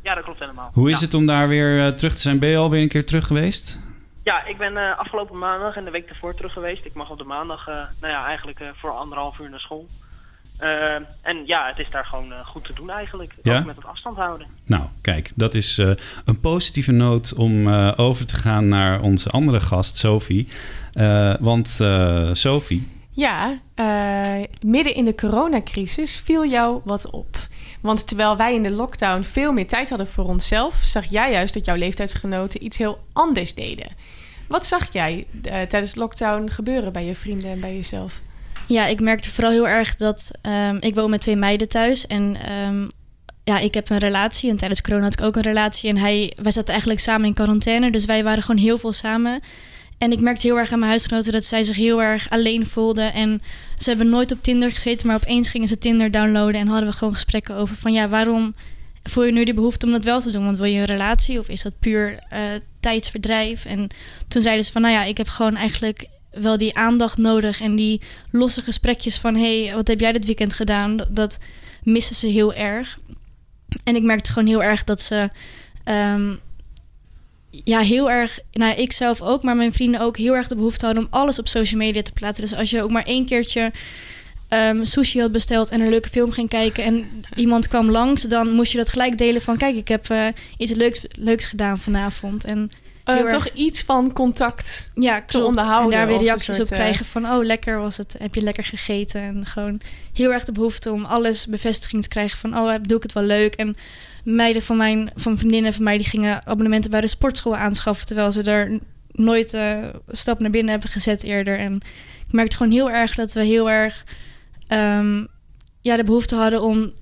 [0.03, 0.69] Ja, dat klopt helemaal.
[0.73, 1.05] Hoe is Ja.
[1.05, 2.39] het om daar weer eh, terug te zijn?
[2.39, 3.79] Ben je alweer een keer terug geweest?
[4.23, 6.85] Ja, ik ben eh, afgelopen maandag en de week daarvoor terug geweest.
[6.85, 9.87] Ik mag op de maandag, eh, nou ja, eigenlijk eh, voor anderhalf uur naar school.
[11.21, 13.33] En ja, het is daar gewoon goed te doen eigenlijk.
[13.43, 13.57] Ja?
[13.59, 14.47] Ook met het afstand houden.
[14.65, 15.89] Nou, kijk, dat is eh,
[16.25, 20.47] een positieve noot om eh, over te gaan naar onze andere gast, Sophie.
[20.95, 27.37] Eh, want eh, Sophie, Ja, eh, midden in de coronacrisis viel jou wat op.
[27.81, 31.53] Want terwijl wij in de lockdown veel meer tijd hadden voor onszelf, zag jij juist
[31.53, 33.87] dat jouw leeftijdsgenoten iets heel anders deden.
[34.47, 38.21] Wat zag jij tijdens lockdown gebeuren bij je vrienden en bij jezelf?
[38.67, 42.07] Ja, ik merkte vooral heel erg dat ehm, ik woon met twee meiden thuis.
[42.07, 42.87] En ehm,
[43.43, 44.49] ja, ik heb een relatie.
[44.49, 45.89] En tijdens corona had ik ook een relatie.
[45.89, 47.91] En hij, wij zaten eigenlijk samen in quarantaine.
[47.91, 49.39] Dus wij waren gewoon heel veel samen.
[49.97, 53.13] En ik merkte heel erg aan mijn huisgenoten dat zij zich heel erg alleen voelden.
[53.13, 53.41] En
[53.77, 56.59] ze hebben nooit op Tinder gezeten, maar opeens gingen ze Tinder downloaden.
[56.61, 58.55] En hadden we gewoon gesprekken over van ja, waarom
[59.03, 60.45] voel je nu de behoefte om dat wel te doen?
[60.45, 62.39] Want wil je een relatie of is dat puur eh,
[62.79, 63.65] tijdsverdrijf?
[63.65, 63.87] En
[64.27, 67.75] toen zeiden ze van nou ja, ik heb gewoon eigenlijk wel die aandacht nodig en
[67.75, 70.97] die losse gesprekjes van hey, wat heb jij dit weekend gedaan?
[71.09, 71.37] Dat,
[71.85, 72.99] missen ze heel erg.
[73.83, 75.29] En ik merkte gewoon heel erg dat ze
[75.83, 76.33] ehm,
[77.63, 80.85] ja, heel erg, nou ik zelf ook, maar mijn vrienden ook heel erg de behoefte
[80.85, 82.43] hadden om alles op social media te plaatsen.
[82.43, 83.71] Dus als je ook maar één keertje
[84.47, 88.51] ehm, sushi had besteld en een leuke film ging kijken en iemand kwam langs, dan
[88.51, 92.45] moest je dat gelijk delen van kijk, ik heb eh, iets leuks, leuks gedaan vanavond.
[92.45, 92.71] En
[93.05, 95.91] Eh, toch iets van contact ja, te onderhouden.
[95.91, 98.41] En daar weer reacties soort, op eh, krijgen van oh lekker was het, heb je
[98.41, 99.21] lekker gegeten.
[99.21, 99.81] En gewoon
[100.13, 103.23] heel erg de behoefte om alles bevestiging te krijgen van oh doe ik het wel
[103.23, 103.53] leuk.
[103.53, 103.77] En
[104.25, 108.31] meiden van mijn van vriendinnen van mij die gingen abonnementen bij de sportschool aanschaffen terwijl
[108.31, 108.79] ze er
[109.11, 111.57] nooit eh, een stap naar binnen hebben gezet eerder.
[111.59, 111.75] En
[112.27, 114.05] ik merkte gewoon heel erg dat we heel erg
[114.67, 115.25] ehm,
[115.81, 116.93] ja, de behoefte hadden om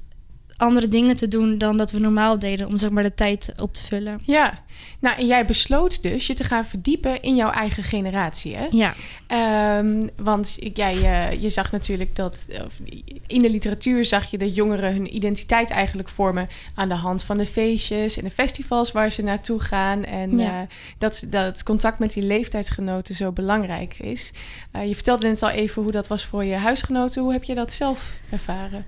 [0.63, 3.73] andere dingen te doen dan dat we normaal deden om zeg maar de tijd op
[3.73, 4.19] te vullen.
[4.23, 4.60] Ja,
[4.99, 8.67] nou en jij besloot dus je te gaan verdiepen in jouw eigen generatie, hè?
[8.71, 8.93] Ja.
[9.28, 10.93] Ehm, want ik- jij,
[11.32, 12.80] eh, je zag natuurlijk dat of
[13.28, 17.38] in de literatuur zag je dat jongeren hun identiteit eigenlijk vormen aan de hand van
[17.38, 20.04] de feestjes en de festivals waar ze naartoe gaan.
[20.04, 20.62] En Ja.
[20.62, 24.32] eh, dat, dat contact met die leeftijdsgenoten zo belangrijk is.
[24.71, 27.21] Eh, je vertelde net al even hoe dat was voor je huisgenoten.
[27.21, 28.86] Hoe heb je dat zelf ervaren?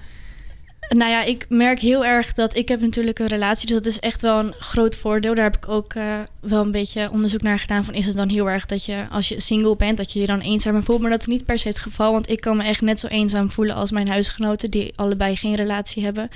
[0.90, 4.00] Nou ja, ik merk heel erg dat ik heb natuurlijk een relatie, dus dat is
[4.00, 5.36] echt wel een groot voordeel.
[5.36, 8.30] Daar heb ik ook eh, wel een beetje onderzoek naar gedaan van is het dan
[8.30, 11.02] heel erg dat je als je single bent, dat je je dan eenzamer voelt.
[11.02, 13.08] Maar dat is niet per se het geval, want ik kan me echt net zo
[13.08, 16.30] eenzaam voelen als mijn huisgenoten die allebei geen relatie hebben.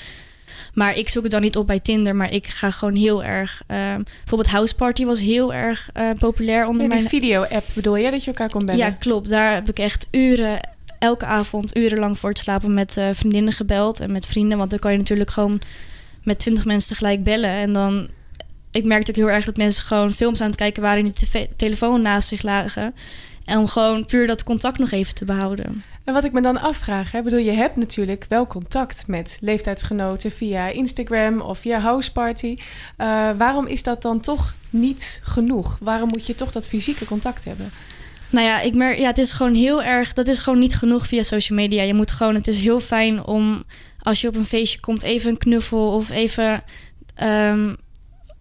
[0.74, 3.62] Maar ik zoek het dan niet op bij Tinder, maar ik ga gewoon heel erg...
[3.68, 7.10] ehm, bijvoorbeeld House Party was heel erg eh, populair onder Ja, die mijn...
[7.10, 8.86] video-app bedoel je, dat je elkaar kon bellen?
[8.86, 9.30] Ja, klopt.
[9.30, 10.60] Daar heb ik echt uren,
[11.00, 14.58] elke avond urenlang voor het slapen met eh, vriendinnen gebeld en met vrienden.
[14.58, 15.62] Want dan kan je natuurlijk gewoon
[16.24, 17.50] met twintig mensen tegelijk bellen.
[17.50, 18.10] En dan,
[18.72, 21.48] ik merkte ook heel erg dat mensen gewoon films aan het kijken waren en tv
[21.56, 22.96] telefoon naast zich lagen.
[23.46, 25.84] En om gewoon puur dat contact nog even te behouden.
[26.04, 30.32] En wat ik me dan afvraag, hè, bedoel, je hebt natuurlijk wel contact met leeftijdsgenoten
[30.32, 32.58] via Instagram of via Houseparty.
[32.98, 35.78] Eh waarom is dat dan toch niet genoeg?
[35.82, 37.72] Waarom moet je toch dat fysieke contact hebben?
[38.32, 40.14] Nou ja, ik merk, ja, het is gewoon heel erg.
[40.14, 41.84] Dat is gewoon niet genoeg via social media.
[41.84, 43.64] Je moet gewoon, het is heel fijn om
[44.02, 46.64] als je op een feestje komt, even een knuffel of even
[47.16, 47.74] ehm,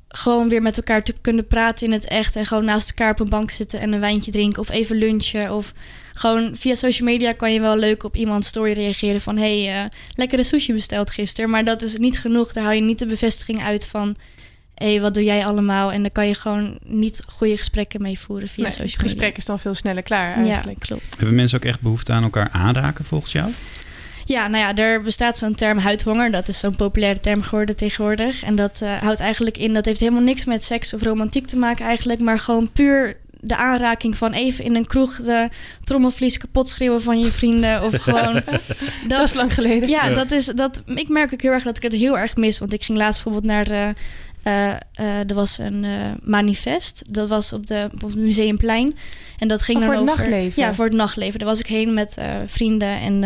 [0.08, 2.36] gewoon weer met elkaar te kunnen praten in het echt.
[2.36, 5.54] En gewoon naast elkaar op een bank zitten en een wijntje drinken of even lunchen.
[5.54, 5.72] Of
[6.14, 9.82] gewoon via social media kan je wel leuk op iemands story reageren van hé, hey,
[9.82, 11.50] eh, lekkere sushi besteld gisteren.
[11.50, 12.52] Maar dat is niet genoeg.
[12.52, 14.16] Daar haal je niet de bevestiging uit van
[14.84, 15.92] hé, hey, wat doe jij allemaal?
[15.92, 19.12] En daar kan je gewoon niet goede gesprekken mee voeren via Nee, social het media.
[19.12, 20.78] gesprek is dan veel sneller klaar eigenlijk.
[20.80, 21.14] Ja, klopt.
[21.18, 23.50] Hebben mensen ook echt behoefte aan elkaar aanraken volgens jou?
[24.24, 26.30] Ja, nou ja, er bestaat zo'n term huidhonger.
[26.30, 28.42] Dat is zo'n populaire term geworden tegenwoordig.
[28.42, 31.56] En dat eh, houdt eigenlijk in, dat heeft helemaal niks met seks of romantiek te
[31.56, 32.20] maken eigenlijk.
[32.20, 35.48] Maar gewoon puur de aanraking van even in een kroeg de
[35.84, 37.82] trommelvlies kapot schreeuwen van je vrienden.
[37.82, 38.42] Of gewoon...
[39.06, 39.88] Dat is lang geleden.
[39.88, 40.14] Ja, Ja.
[40.14, 42.58] Dat is, dat, ik merk ook heel erg dat ik het heel erg mis.
[42.58, 43.64] Want ik ging laatst bijvoorbeeld naar...
[43.64, 43.94] de
[44.48, 47.02] eh, eh, er was een eh, manifest.
[47.14, 48.96] Dat was op, de, op het Museumplein.
[49.38, 50.24] En dat ging Oh, dan voor het over...
[50.24, 50.62] nachtleven?
[50.62, 51.38] Ja, voor het nachtleven.
[51.38, 53.00] Daar was ik heen met vrienden.
[53.00, 53.22] En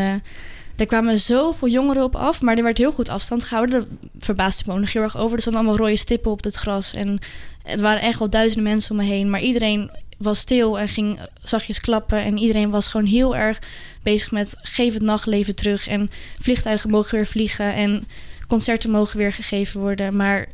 [0.77, 2.41] er kwamen zoveel jongeren op af.
[2.41, 3.79] Maar er werd heel goed afstand gehouden.
[3.79, 5.35] Daar verbaasde me ook nog heel erg over.
[5.35, 6.95] Er stonden allemaal rode stippen op het gras.
[6.95, 7.19] En
[7.63, 9.31] het waren echt wel duizenden mensen om me heen.
[9.31, 12.19] Maar iedereen was stil en ging zachtjes klappen.
[12.19, 13.59] En iedereen was gewoon heel erg
[14.03, 14.55] bezig met...
[14.59, 15.89] geef het nachtleven terug.
[15.89, 17.75] En vliegtuigen mogen weer vliegen.
[17.75, 18.05] En
[18.49, 20.17] concerten mogen weer gegeven worden.
[20.17, 20.47] Maar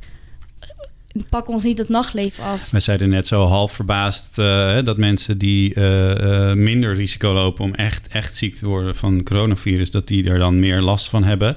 [1.29, 2.71] pak ons niet het nachtleven af.
[2.71, 7.65] Wij zeiden net zo half verbaasd eh, dat mensen die eh, eh, minder risico lopen
[7.65, 11.25] om echt, echt ziek te worden van coronavirus, dat die er dan meer last van
[11.25, 11.57] hebben.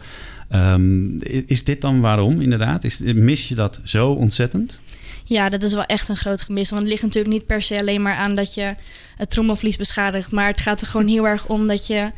[0.50, 2.84] Ehm, is dit dan waarom inderdaad?
[2.84, 4.82] Is, mis je dat zo ontzettend?
[5.24, 6.69] Ja, dat is wel echt een groot gemis.
[6.69, 8.76] Want het ligt natuurlijk niet per se alleen maar aan dat je
[9.17, 10.32] het trommelvlies beschadigt.
[10.32, 12.12] Maar het gaat er gewoon heel erg om dat je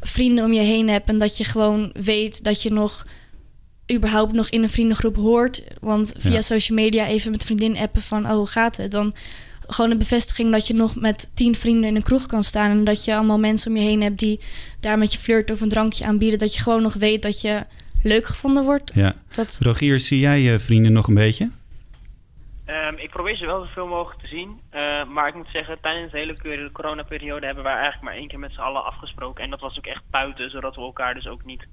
[0.00, 1.08] vrienden om je heen hebt.
[1.08, 3.06] En dat je gewoon weet dat je nog
[3.92, 5.62] überhaupt nog in een vriendengroep hoort.
[5.80, 6.42] Want via Ja.
[6.42, 8.90] social media even met vriendin appen van oh, hoe gaat het?
[8.90, 9.12] Dan
[9.66, 12.70] gewoon een bevestiging dat je nog met tien vrienden in een kroeg kan staan.
[12.70, 14.40] En dat je allemaal mensen om je heen hebt die
[14.80, 16.38] daar met je flirten of een drankje aanbieden.
[16.38, 17.64] Dat je gewoon nog weet dat je
[18.02, 18.90] leuk gevonden wordt.
[18.94, 19.14] Ja.
[19.34, 21.50] Dat- Rogier, zie jij je vrienden nog een beetje?
[22.64, 24.60] Ehm, ik probeer ze wel zoveel mogelijk te zien.
[24.70, 28.28] eh, maar ik moet zeggen, tijdens de hele cor- coronaperiode hebben wij eigenlijk maar één
[28.28, 29.44] keer met z'n allen afgesproken.
[29.44, 31.66] En dat was ook echt buiten, zodat we elkaar dus ook niet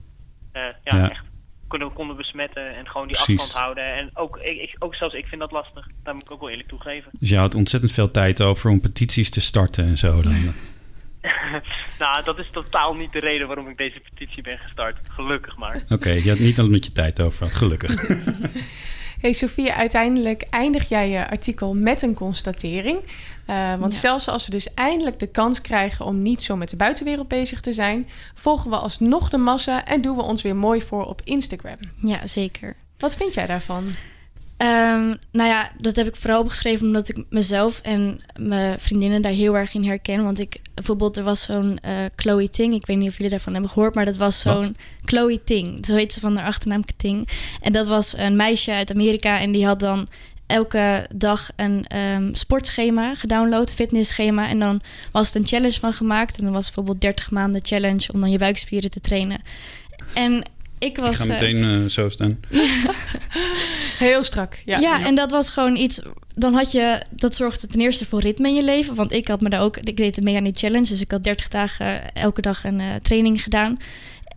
[0.52, 1.10] eh, ja, Ja.
[1.10, 1.26] echt
[1.68, 2.76] konden, konden besmetten.
[2.76, 3.40] En gewoon die Precies.
[3.40, 3.96] afstand houden.
[3.96, 5.88] En ook, ik, ik- ook zelfs ik vind dat lastig.
[6.04, 7.12] Daar moet ik ook wel eerlijk toegeven.
[7.20, 10.22] Dus je houdt ontzettend veel tijd over om petities te starten en zo.
[10.22, 10.34] Dan.
[12.00, 14.98] nou, dat is totaal niet de reden waarom ik deze petitie ben gestart.
[15.10, 15.84] Gelukkig maar.
[15.90, 17.96] Oké, je had niet omdat je tijd over had, gelukkig.
[19.20, 23.00] Hey Sofia, uiteindelijk eindig jij je artikel met een constatering.
[23.46, 26.76] Eh, want zelfs als we dus eindelijk de kans krijgen om niet zo met de
[26.76, 30.82] buitenwereld bezig te zijn, volgen we alsnog de massa en doen we ons weer mooi
[30.82, 31.78] voor op Instagram.
[32.04, 32.76] Ja, zeker.
[32.98, 33.84] Wat vind jij daarvan?
[34.58, 39.32] Ehm, nou ja, dat heb ik vooral opgeschreven omdat ik mezelf en mijn vriendinnen daar
[39.32, 40.24] heel erg in herken.
[40.24, 42.74] Want ik, bijvoorbeeld, er was zo'n eh, Chloe Ting.
[42.74, 45.86] Ik weet niet of jullie daarvan hebben gehoord, maar dat was zo'n Chloe Ting.
[45.86, 47.30] Zo heet ze van haar achternaam Ting.
[47.62, 50.08] En dat was een meisje uit Amerika en die had dan
[50.48, 54.50] elke dag een ehm, sportschema gedownload, fitnessschema.
[54.50, 56.38] En dan was het een challenge van gemaakt.
[56.38, 59.42] En dan was bijvoorbeeld 30 maanden challenge om dan je buikspieren te trainen.
[60.14, 60.44] En
[60.80, 61.10] ik was.
[61.10, 62.40] Ik ga eh, meteen eh, zo staan.
[63.98, 64.62] Heel strak.
[64.66, 66.02] Ja, ja, en dat was gewoon iets.
[66.36, 67.02] Dan had je.
[67.12, 68.96] Dat zorgde ten eerste voor ritme in je leven.
[68.96, 69.78] Want ik had me daar ook.
[69.78, 70.88] Ik deed mee aan die challenge.
[70.88, 73.78] Dus ik had 30 dagen elke dag een eh, training gedaan.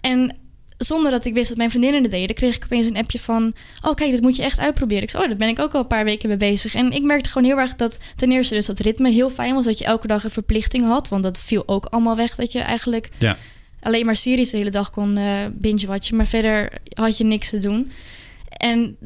[0.01, 0.37] En
[0.77, 3.55] zonder dat ik wist dat mijn vriendinnen het deden, kreeg ik opeens een appje van:
[3.83, 5.03] Oh, kijk, dit moet je echt uitproberen.
[5.03, 6.75] Ik zei: Oh, daar ben ik ook al een paar weken mee bezig.
[6.75, 9.65] En ik merkte gewoon heel erg dat ten eerste dus dat ritme heel fijn was.
[9.65, 11.09] Dat je elke dag een verplichting had.
[11.09, 12.35] Want dat viel ook allemaal weg.
[12.35, 13.37] Dat je eigenlijk Ja.
[13.81, 16.17] Alleen maar series de hele dag kon eh binge-watchen.
[16.17, 17.91] Maar verder had je niks te doen.
[18.49, 18.97] En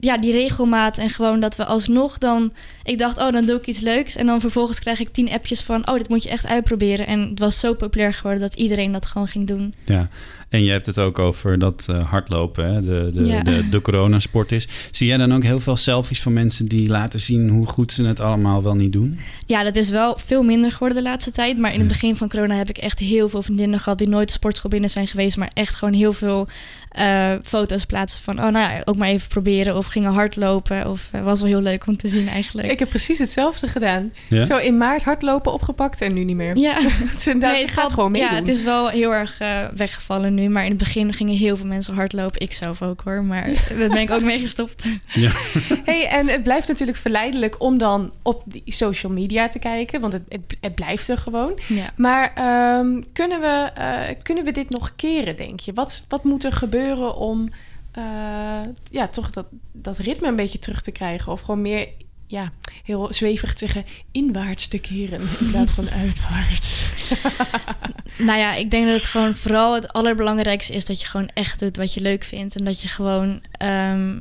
[0.00, 2.52] ja, die regelmaat en gewoon dat we alsnog dan...
[2.82, 4.16] Ik dacht, oh, dan doe ik iets leuks.
[4.16, 5.88] En dan vervolgens krijg ik tien appjes van...
[5.88, 7.06] oh, dit moet je echt uitproberen.
[7.06, 9.74] En het was zo populair geworden dat iedereen dat gewoon ging doen.
[9.84, 10.08] Ja,
[10.52, 12.80] en je hebt het ook over dat eh, hardlopen, hè?
[12.82, 13.42] De, de, Ja.
[13.42, 14.68] de, de coronasport is.
[14.90, 18.04] Zie jij dan ook heel veel selfies van mensen die laten zien hoe goed ze
[18.06, 19.18] het allemaal wel niet doen?
[19.46, 21.58] Ja, dat is wel veel minder geworden de laatste tijd.
[21.58, 23.98] Maar in het begin van corona heb ik echt heel veel vriendinnen gehad...
[23.98, 25.36] die nooit de sportschool binnen zijn geweest...
[25.36, 26.48] maar echt gewoon heel veel
[26.88, 28.36] eh, foto's plaatsen van...
[28.38, 29.76] oh, nou ja, ook maar even proberen.
[29.76, 30.90] Of gingen hardlopen.
[30.90, 32.70] Of eh, was wel heel leuk om te zien eigenlijk.
[32.70, 34.12] Ik heb precies hetzelfde gedaan.
[34.28, 34.44] Ja?
[34.44, 36.56] Zo in maart hardlopen opgepakt en nu niet meer.
[36.56, 38.28] Ja, het, is inderdaad- Nee, het gaat gewoon meedoen.
[38.28, 39.38] Ja, het is wel heel erg
[39.76, 40.41] weggevallen nu.
[40.48, 42.40] Maar in het begin gingen heel veel mensen hardlopen.
[42.40, 43.24] Ik zelf ook hoor.
[43.24, 43.44] Maar
[43.78, 44.86] daar ben ik ook mee gestopt.
[45.12, 45.30] Ja.
[45.84, 50.12] Hey, en het blijft natuurlijk verleidelijk om dan op die social media te kijken, want
[50.12, 51.58] het, het, het blijft er gewoon.
[51.68, 51.92] Ja.
[51.96, 55.72] Maar ehm, kunnen, we, eh, kunnen we dit nog keren, denk je?
[55.72, 57.48] Wat, wat moet er gebeuren om
[57.92, 61.32] eh, ja, toch dat, dat ritme een beetje terug te krijgen?
[61.32, 61.88] Of gewoon meer,
[62.32, 62.52] ja,
[62.84, 66.90] heel zwevig te zeggen, inwaarts te keren in plaats van uitwaarts?
[68.18, 71.58] Nou ja, ik denk dat het gewoon vooral het allerbelangrijkste is dat je gewoon echt
[71.58, 72.56] doet wat je leuk vindt.
[72.56, 73.42] En dat je gewoon.
[73.52, 74.20] ehm,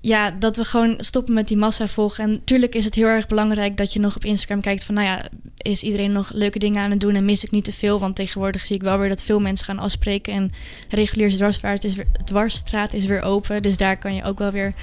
[0.00, 2.24] ja, dat we gewoon stoppen met die massa volgen.
[2.24, 5.06] En natuurlijk is het heel erg belangrijk dat je nog op Instagram kijkt van, nou
[5.06, 5.22] ja,
[5.56, 7.98] is iedereen nog leuke dingen aan het doen en mis ik niet te veel?
[7.98, 10.52] Want tegenwoordig zie ik wel weer dat veel mensen gaan afspreken en
[10.90, 13.62] reguliere dwarsstraat is weer, dwarsstraat is weer open.
[13.62, 14.74] Dus daar kan je ook wel weer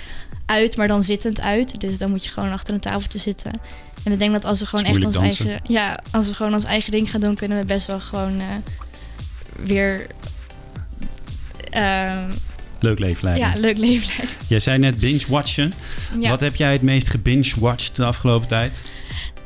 [0.46, 1.80] uit, maar dan zittend uit.
[1.82, 3.52] Dus dan moet je gewoon achter een tafeltje zitten.
[4.04, 6.64] En ik denk dat als we gewoon echt ons eigen, ja, als we gewoon ons
[6.64, 8.46] eigen ding gaan doen, kunnen we best wel gewoon eh,
[9.66, 10.08] weer.
[11.70, 12.32] ehm,
[12.80, 13.48] Leuk leven leiden.
[13.50, 14.36] ja, leuk leven leiden.
[14.48, 15.74] Jij zei net binge-watchen.
[16.20, 16.30] Ja.
[16.30, 18.82] Wat heb jij het meest gebinge-watched de afgelopen tijd?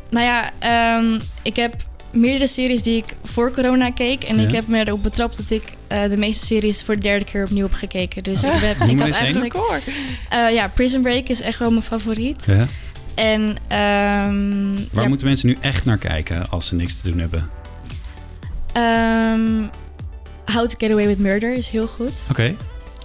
[0.10, 1.76] Nou ja, ehm, ik heb
[2.12, 4.24] meerdere series die ik voor corona keek.
[4.24, 4.48] En Ja.
[4.48, 7.44] ik heb me erop betrapt dat ik eh, de meeste series voor de derde keer
[7.44, 8.24] opnieuw heb gekeken.
[8.24, 9.54] Dus ik, heb, ik had eigenlijk...
[10.30, 12.44] Eh, ja, Prison Break is echt wel mijn favoriet.
[12.46, 12.68] Ja.
[13.16, 17.20] En ehm, Waar ja, moeten mensen nu echt naar kijken als ze niks te doen
[17.20, 17.50] hebben?
[18.74, 19.64] ehm,
[20.46, 22.14] How to Get Away with Murder is heel goed.
[22.30, 22.56] Oké.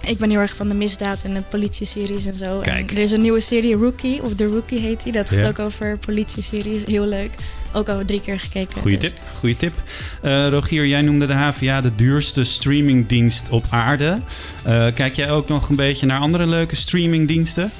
[0.07, 2.59] Ik ben heel erg van de misdaad en de politie-series en zo.
[2.59, 2.89] Kijk.
[2.89, 5.11] En er is een nieuwe serie, Rookie, of The Rookie heet die.
[5.11, 5.47] Dat gaat Ja.
[5.47, 6.85] ook over politie-series.
[6.85, 7.29] Heel leuk.
[7.73, 8.81] Ook al drie keer gekeken.
[8.81, 9.73] Goeie dus- tip, goeie tip.
[10.21, 14.19] Eh, Rogier, jij noemde de HVA de duurste streamingdienst op aarde.
[14.63, 17.71] Eh, kijk jij ook nog een beetje naar andere leuke streamingdiensten?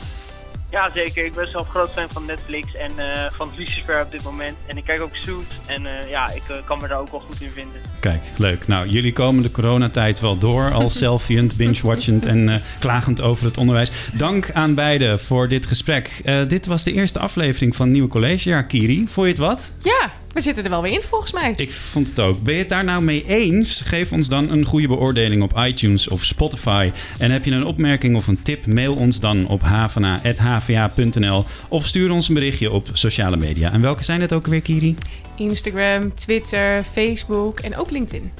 [0.71, 1.25] Ja, zeker.
[1.25, 4.57] Ik ben zelf groot fan van Netflix en eh, van Lucifer op dit moment.
[4.65, 7.19] En ik kijk ook Suits en eh, ja, ik eh, kan me daar ook wel
[7.19, 7.81] goed in vinden.
[7.99, 8.67] Kijk, leuk.
[8.67, 10.71] Nou, jullie komen de coronatijd wel door.
[10.73, 13.91] Al selfieend, binge-watchend en eh, klagend over het onderwijs.
[14.13, 16.21] Dank aan beiden voor dit gesprek.
[16.25, 18.65] Eh, dit was de eerste aflevering van het nieuwe collegejaar.
[18.65, 19.71] Kiri, vond je het wat?
[19.81, 21.53] Ja, we zitten er wel weer in volgens mij.
[21.55, 22.41] Ik vond het ook.
[22.41, 23.81] Ben je het daar nou mee eens?
[23.81, 26.91] Geef ons dan een goede beoordeling op iTunes of Spotify.
[27.17, 28.65] En heb je een opmerking of een tip?
[28.65, 33.71] Mail ons dan op havana.hva.nl of stuur ons een berichtje op sociale media.
[33.71, 34.95] En welke zijn het ook weer, Kiri?
[35.37, 38.31] Instagram, Twitter, Facebook en ook LinkedIn.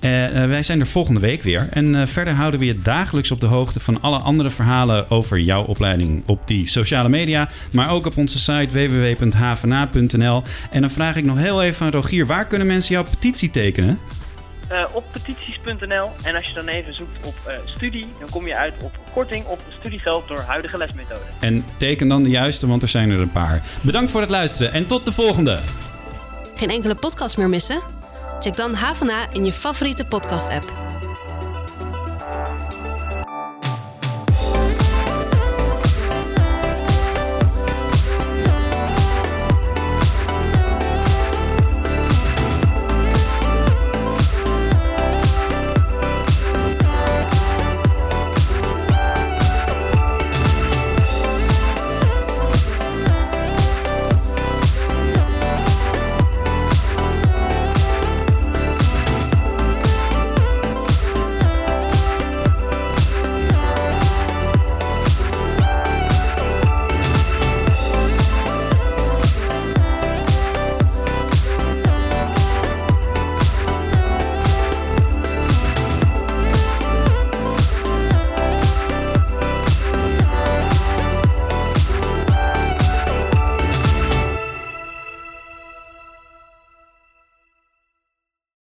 [0.00, 1.68] Eh, eh, wij zijn er volgende week weer.
[1.70, 5.38] En eh, verder houden we je dagelijks op de hoogte van alle andere verhalen over
[5.38, 7.48] jouw opleiding op die sociale media.
[7.72, 10.42] Maar ook op onze site www.havana.nl.
[10.70, 13.98] En dan vraag ik nog heel even aan Rogier: waar kunnen mensen jouw petitie tekenen?
[14.68, 18.56] Eh, op petities.nl en als je dan even zoekt op eh, studie, dan kom je
[18.56, 21.20] uit op korting op studiegeld door huidige lesmethode.
[21.40, 23.62] En teken dan de juiste, want er zijn er een paar.
[23.82, 25.58] Bedankt voor het luisteren en tot de volgende.
[26.54, 28.03] Geen enkele podcast meer missen?
[28.40, 30.64] Check dan HVA in je favoriete podcast-app.